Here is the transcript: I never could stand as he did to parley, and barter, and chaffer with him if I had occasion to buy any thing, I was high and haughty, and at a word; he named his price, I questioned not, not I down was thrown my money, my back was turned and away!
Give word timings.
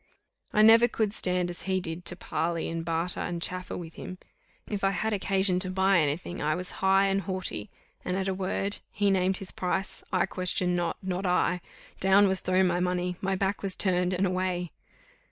I 0.51 0.63
never 0.63 0.87
could 0.87 1.13
stand 1.13 1.51
as 1.51 1.61
he 1.69 1.79
did 1.79 2.05
to 2.05 2.15
parley, 2.15 2.67
and 2.69 2.83
barter, 2.83 3.19
and 3.19 3.39
chaffer 3.39 3.77
with 3.77 3.93
him 3.93 4.17
if 4.67 4.83
I 4.83 4.89
had 4.89 5.13
occasion 5.13 5.59
to 5.59 5.69
buy 5.69 5.99
any 5.99 6.17
thing, 6.17 6.41
I 6.41 6.55
was 6.55 6.71
high 6.81 7.05
and 7.05 7.21
haughty, 7.21 7.69
and 8.03 8.17
at 8.17 8.27
a 8.27 8.33
word; 8.33 8.79
he 8.91 9.11
named 9.11 9.37
his 9.37 9.51
price, 9.51 10.03
I 10.11 10.25
questioned 10.25 10.75
not, 10.75 10.97
not 11.03 11.27
I 11.27 11.61
down 11.99 12.27
was 12.27 12.39
thrown 12.39 12.65
my 12.65 12.79
money, 12.79 13.15
my 13.21 13.35
back 13.35 13.61
was 13.61 13.75
turned 13.75 14.13
and 14.15 14.25
away! 14.25 14.71